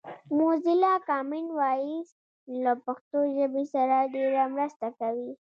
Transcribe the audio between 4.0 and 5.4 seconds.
ډېره مرسته کوي